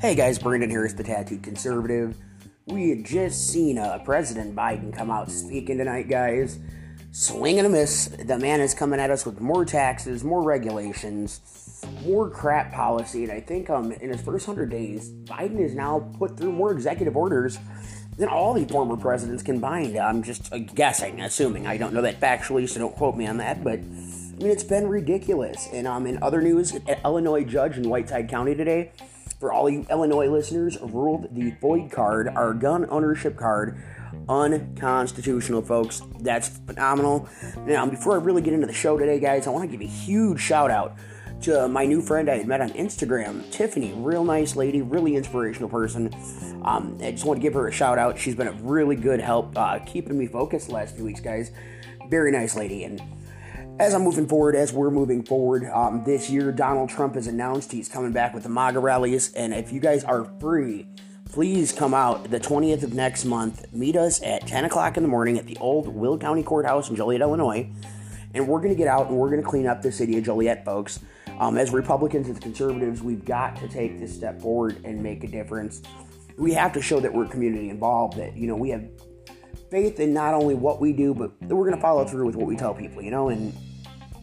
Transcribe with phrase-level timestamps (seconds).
[0.00, 2.16] Hey guys, Brandon Harris, the Tattooed Conservative.
[2.66, 6.60] We had just seen uh, President Biden come out speaking tonight, guys.
[7.10, 8.06] Swing and a miss.
[8.06, 13.32] The man is coming at us with more taxes, more regulations, more crap policy, and
[13.32, 17.16] I think um, in his first 100 days, Biden has now put through more executive
[17.16, 17.58] orders
[18.18, 19.96] than all the former presidents combined.
[19.96, 21.66] I'm just uh, guessing, assuming.
[21.66, 24.62] I don't know that factually, so don't quote me on that, but I mean, it's
[24.62, 25.68] been ridiculous.
[25.72, 26.72] And um, in other news,
[27.04, 28.92] Illinois judge in Whiteside County today
[29.38, 33.80] for all you Illinois listeners, ruled the FOID card, our gun ownership card,
[34.28, 36.02] unconstitutional, folks.
[36.20, 37.28] That's phenomenal.
[37.64, 39.90] Now, before I really get into the show today, guys, I want to give a
[39.90, 40.96] huge shout out
[41.42, 43.92] to my new friend I had met on Instagram, Tiffany.
[43.94, 46.12] Real nice lady, really inspirational person.
[46.64, 48.18] Um, I just want to give her a shout out.
[48.18, 51.52] She's been a really good help uh, keeping me focused the last few weeks, guys.
[52.08, 52.84] Very nice lady.
[52.84, 53.00] And
[53.78, 57.70] as I'm moving forward, as we're moving forward, um, this year Donald Trump has announced
[57.70, 59.32] he's coming back with the MAGA rallies.
[59.34, 60.88] And if you guys are free,
[61.26, 63.72] please come out the 20th of next month.
[63.72, 66.96] Meet us at 10 o'clock in the morning at the old Will County Courthouse in
[66.96, 67.70] Joliet, Illinois.
[68.34, 70.24] And we're going to get out and we're going to clean up the city of
[70.24, 70.98] Joliet, folks.
[71.38, 75.28] Um, as Republicans, as conservatives, we've got to take this step forward and make a
[75.28, 75.82] difference.
[76.36, 78.88] We have to show that we're community involved, that, you know, we have
[79.70, 82.34] faith in not only what we do, but that we're going to follow through with
[82.34, 83.52] what we tell people, you know, and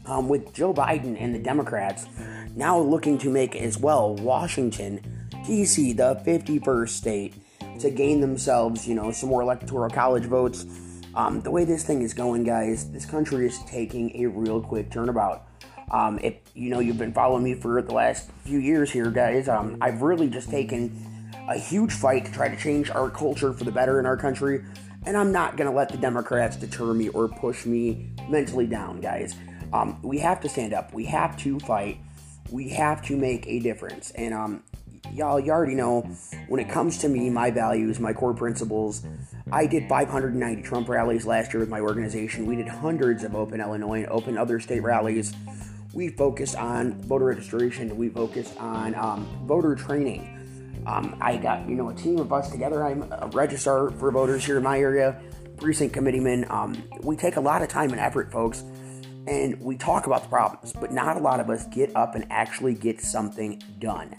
[0.05, 2.07] um, with Joe Biden and the Democrats
[2.55, 7.33] now looking to make as well Washington, D.C., the 51st state,
[7.79, 10.65] to gain themselves, you know, some more electoral college votes.
[11.15, 14.89] Um, the way this thing is going, guys, this country is taking a real quick
[14.89, 15.47] turnabout.
[15.91, 19.47] Um, if you know you've been following me for the last few years here, guys,
[19.47, 23.65] um, I've really just taken a huge fight to try to change our culture for
[23.65, 24.63] the better in our country,
[25.05, 28.99] and I'm not going to let the Democrats deter me or push me mentally down,
[28.99, 29.35] guys.
[29.75, 30.93] Um, we have to stand up.
[30.93, 31.97] We have to fight.
[32.49, 34.11] We have to make a difference.
[34.11, 34.63] And um,
[35.11, 36.01] y'all, you already know
[36.47, 39.05] when it comes to me, my values, my core principles.
[39.51, 42.45] I did 590 Trump rallies last year with my organization.
[42.45, 45.33] We did hundreds of open Illinois and open other state rallies.
[45.94, 47.97] We focused on voter registration.
[47.97, 50.31] We focused on um, voter training.
[50.85, 52.85] Um, I got you know a team of us together.
[52.85, 55.19] I'm a registrar for voters here in my area,
[55.57, 56.45] precinct committeeman.
[56.50, 58.63] Um, we take a lot of time and effort, folks
[59.28, 62.25] and we talk about the problems, but not a lot of us get up and
[62.30, 64.16] actually get something done.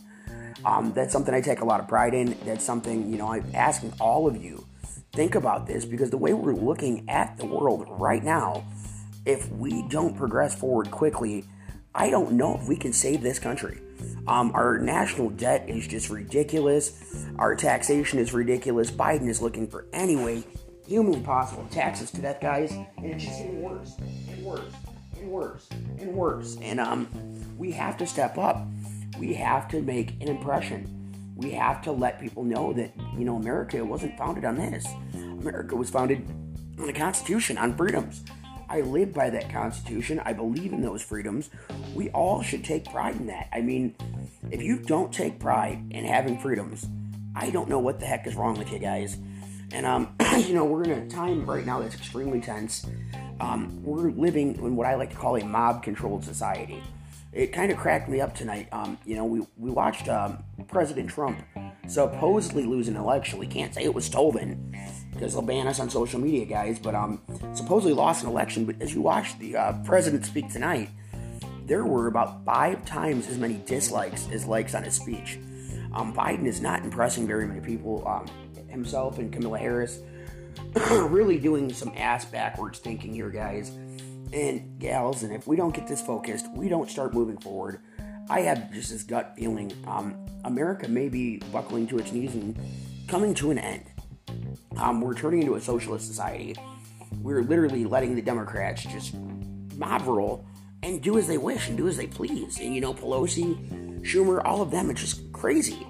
[0.65, 2.37] Um, that's something I take a lot of pride in.
[2.45, 4.67] That's something, you know, I'm asking all of you
[5.13, 8.65] think about this because the way we're looking at the world right now,
[9.25, 11.45] if we don't progress forward quickly,
[11.95, 13.81] I don't know if we can save this country.
[14.27, 17.25] Um, our national debt is just ridiculous.
[17.39, 18.91] Our taxation is ridiculous.
[18.91, 20.45] Biden is looking for any way
[20.87, 24.73] humanly possible taxes to death, guys, and it's just getting worse and worse
[25.37, 26.57] worse and worse.
[26.63, 27.09] And um,
[27.59, 28.67] we have to step up.
[29.19, 30.93] We have to make an impression.
[31.37, 34.87] We have to let people know that you know America wasn't founded on this.
[35.15, 36.27] America was founded
[36.79, 38.25] on the Constitution, on freedoms.
[38.69, 40.21] I live by that Constitution.
[40.25, 41.51] I believe in those freedoms.
[41.95, 43.49] We all should take pride in that.
[43.53, 43.95] I mean,
[44.51, 46.87] if you don't take pride in having freedoms,
[47.35, 49.19] I don't know what the heck is wrong with you guys.
[49.73, 52.87] And um, you know, we're in a time right now that's extremely tense
[53.41, 56.83] um, we're living in what I like to call a mob controlled society.
[57.33, 58.69] It kind of cracked me up tonight.
[58.73, 61.39] Um, you know, we, we watched um, President Trump
[61.87, 63.39] supposedly lose an election.
[63.39, 64.75] We can't say it was stolen
[65.13, 67.21] because they'll ban us on social media, guys, but um,
[67.53, 68.65] supposedly lost an election.
[68.65, 70.89] But as you watched the uh, president speak tonight,
[71.67, 75.39] there were about five times as many dislikes as likes on his speech.
[75.93, 78.07] Um, Biden is not impressing very many people.
[78.07, 78.27] Um,
[78.77, 80.01] himself and Kamala Harris
[80.91, 83.73] really doing some ass backwards thinking here, guys
[84.33, 85.23] and gals.
[85.23, 87.81] And if we don't get this focused, we don't start moving forward.
[88.29, 92.59] I have just this gut feeling um, America may be buckling to its knees and
[93.07, 93.85] coming to an end.
[94.77, 96.57] Um, we're turning into a socialist society.
[97.23, 99.15] We're literally letting the Democrats just
[99.77, 100.45] mob
[100.83, 102.59] and do as they wish and do as they please.
[102.59, 105.87] And you know, Pelosi, Schumer, all of them, it's just crazy.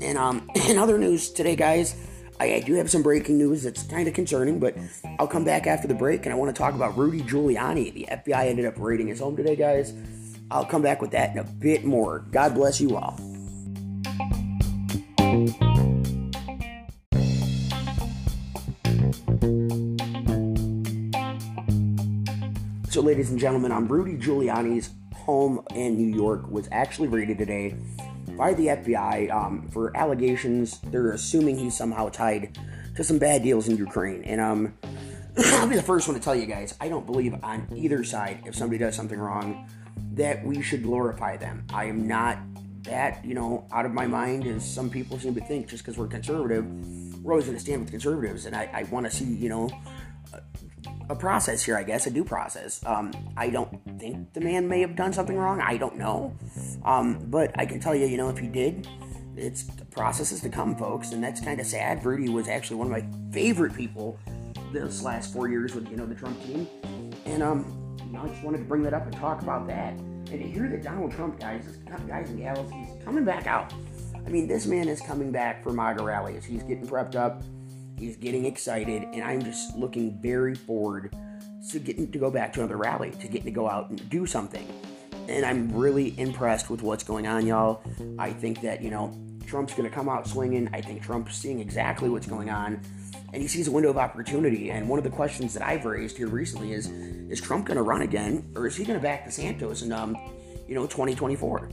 [0.00, 1.96] And um, in other news today, guys,
[2.40, 4.76] I, I do have some breaking news that's kind of concerning, but
[5.18, 7.92] I'll come back after the break and I want to talk about Rudy Giuliani.
[7.92, 9.94] The FBI ended up raiding his home today, guys.
[10.50, 12.20] I'll come back with that in a bit more.
[12.30, 13.18] God bless you all.
[22.90, 27.74] So, ladies and gentlemen, I'm Rudy Giuliani's home in New York was actually raided today
[28.36, 30.78] by the FBI um, for allegations.
[30.80, 32.58] They're assuming he's somehow tied
[32.96, 34.22] to some bad deals in Ukraine.
[34.24, 34.74] And um,
[35.36, 38.42] I'll be the first one to tell you guys, I don't believe on either side,
[38.46, 39.68] if somebody does something wrong,
[40.12, 41.64] that we should glorify them.
[41.72, 42.38] I am not
[42.82, 45.98] that, you know, out of my mind, as some people seem to think, just because
[45.98, 46.66] we're conservative,
[47.22, 48.46] we're always going to stand with conservatives.
[48.46, 49.70] And I, I want to see, you know,
[51.14, 52.84] a, process here, I guess, a due process.
[52.84, 55.60] Um, I don't think the man may have done something wrong.
[55.60, 56.36] I don't know.
[56.84, 58.88] Um, but I can tell you, you know, if he did,
[59.36, 61.12] it's the process is to come, folks.
[61.12, 62.04] And that's kind of sad.
[62.04, 64.18] Rudy was actually one of my favorite people
[64.72, 66.68] this last four years with, you know, the Trump team.
[67.24, 69.92] And, um, you know, I just wanted to bring that up and talk about that.
[69.94, 71.64] And to hear that Donald Trump, guys,
[72.08, 73.72] guys and gals, he's coming back out.
[74.26, 76.44] I mean, this man is coming back for MAGA rallies.
[76.44, 77.42] He's getting prepped up.
[77.98, 81.14] He's getting excited, and I'm just looking very forward
[81.70, 84.26] to getting to go back to another rally, to getting to go out and do
[84.26, 84.66] something.
[85.28, 87.82] And I'm really impressed with what's going on, y'all.
[88.18, 90.68] I think that, you know, Trump's going to come out swinging.
[90.72, 92.82] I think Trump's seeing exactly what's going on
[93.34, 94.70] and he sees a window of opportunity.
[94.70, 97.82] And one of the questions that I've raised here recently is: Is Trump going to
[97.82, 100.16] run again, or is he going to back DeSantis in, um,
[100.68, 101.68] you know, 2024?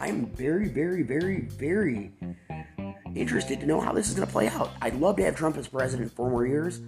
[0.00, 2.12] I'm very, very, very, very
[3.14, 4.70] interested to know how this is going to play out.
[4.80, 6.80] I'd love to have Trump as president for more years,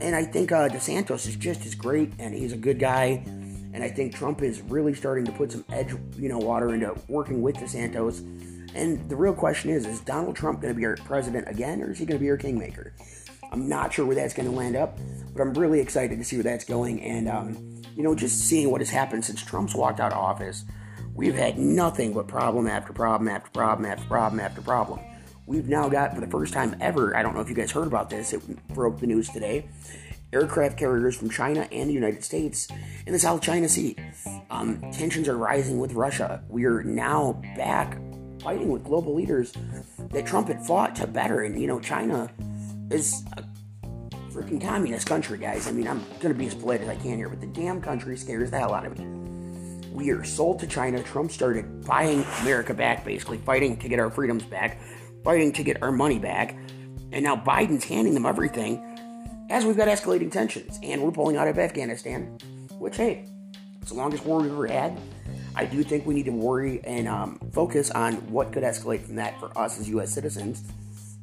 [0.00, 3.22] and I think uh, DeSantis is just as great, and he's a good guy.
[3.72, 6.94] And I think Trump is really starting to put some edge, you know, water into
[7.08, 8.20] working with DeSantis.
[8.74, 11.92] And the real question is: Is Donald Trump going to be our president again, or
[11.92, 12.94] is he going to be our kingmaker?
[13.52, 14.98] I'm not sure where that's going to land up,
[15.32, 17.00] but I'm really excited to see where that's going.
[17.02, 20.64] And, um, you know, just seeing what has happened since Trump's walked out of office,
[21.14, 25.00] we've had nothing but problem after problem after problem after problem after problem.
[25.46, 27.86] We've now got, for the first time ever, I don't know if you guys heard
[27.86, 29.68] about this, it broke the news today
[30.32, 32.68] aircraft carriers from China and the United States
[33.06, 33.96] in the South China Sea.
[34.50, 36.42] Um, tensions are rising with Russia.
[36.48, 37.98] We are now back
[38.42, 39.52] fighting with global leaders
[40.10, 41.42] that Trump had fought to better.
[41.42, 42.30] And, you know, China
[42.90, 43.44] is a
[44.30, 45.66] freaking communist country, guys.
[45.68, 47.80] I mean, I'm going to be as polite as I can here, but the damn
[47.80, 49.04] country scares the hell out of me.
[49.90, 51.02] We are sold to China.
[51.02, 54.78] Trump started buying America back, basically, fighting to get our freedoms back,
[55.26, 56.56] fighting to get our money back.
[57.12, 58.80] And now Biden's handing them everything
[59.50, 60.78] as we've got escalating tensions.
[60.82, 62.38] And we're pulling out of Afghanistan,
[62.78, 63.28] which, hey,
[63.82, 64.98] it's the longest war we've ever had.
[65.54, 69.16] I do think we need to worry and um, focus on what could escalate from
[69.16, 70.12] that for us as U.S.
[70.12, 70.62] citizens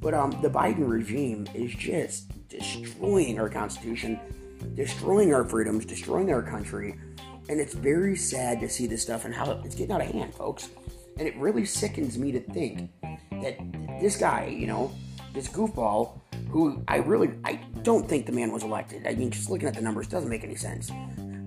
[0.03, 4.19] but um, the Biden regime is just destroying our Constitution,
[4.75, 6.99] destroying our freedoms, destroying our country.
[7.47, 10.35] And it's very sad to see this stuff and how it's getting out of hand,
[10.35, 10.69] folks.
[11.17, 12.91] And it really sickens me to think
[13.31, 13.57] that
[13.99, 14.91] this guy, you know,
[15.33, 16.19] this goofball,
[16.49, 19.07] who I really, I don't think the man was elected.
[19.07, 20.91] I mean, just looking at the numbers doesn't make any sense.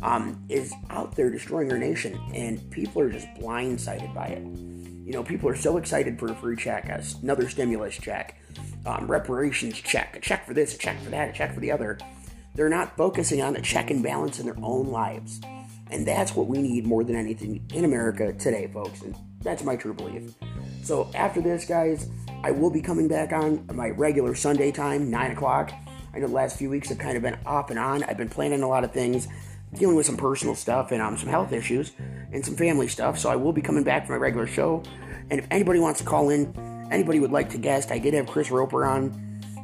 [0.02, 4.44] Um, is out there destroying our nation, and people are just blindsided by it.
[5.06, 6.90] You know, people are so excited for a free check,
[7.22, 8.40] another stimulus check,
[8.84, 11.70] um, reparations check, a check for this, a check for that, a check for the
[11.70, 11.98] other.
[12.54, 15.40] They're not focusing on a check and balance in their own lives.
[15.90, 19.02] And that's what we need more than anything in America today, folks.
[19.02, 20.34] And that's my true belief.
[20.86, 22.08] So after this, guys,
[22.44, 25.72] I will be coming back on my regular Sunday time, 9 o'clock.
[26.14, 28.04] I know the last few weeks have kind of been off and on.
[28.04, 29.26] I've been planning a lot of things,
[29.74, 31.90] dealing with some personal stuff and um, some health issues
[32.32, 33.18] and some family stuff.
[33.18, 34.84] So I will be coming back for my regular show.
[35.28, 36.54] And if anybody wants to call in,
[36.92, 39.10] anybody would like to guest, I did have Chris Roper on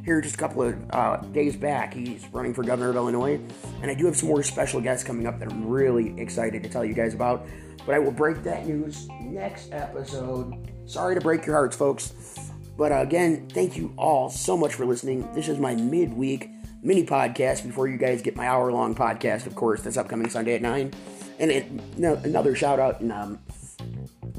[0.03, 1.93] here just a couple of uh, days back.
[1.93, 3.39] He's running for governor of Illinois,
[3.81, 6.69] and I do have some more special guests coming up that I'm really excited to
[6.69, 7.45] tell you guys about.
[7.85, 10.71] But I will break that news next episode.
[10.85, 12.13] Sorry to break your hearts, folks.
[12.77, 15.31] But uh, again, thank you all so much for listening.
[15.33, 16.49] This is my midweek
[16.81, 20.55] mini podcast before you guys get my hour long podcast, of course, that's upcoming Sunday
[20.55, 20.93] at 9.
[21.39, 23.39] And it, no, another shout out and um,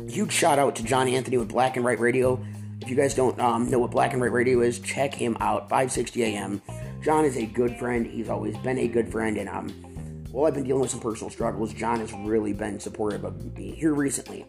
[0.08, 2.44] huge shout out to John Anthony with Black and White Radio.
[2.84, 5.70] If you guys don't um, know what Black and White Radio is, check him out.
[5.70, 6.60] 560 AM.
[7.02, 8.04] John is a good friend.
[8.04, 9.70] He's always been a good friend, and um,
[10.30, 13.70] while I've been dealing with some personal struggles, John has really been supportive of me
[13.70, 14.44] here recently.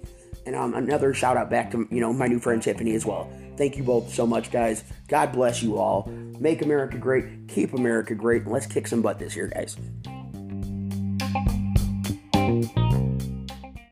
[0.46, 3.32] And um, another shout out back to you know my new friend Tiffany as well.
[3.56, 4.84] Thank you both so much, guys.
[5.08, 6.06] God bless you all.
[6.38, 7.48] Make America great.
[7.48, 8.42] Keep America great.
[8.42, 9.78] And let's kick some butt this year, guys.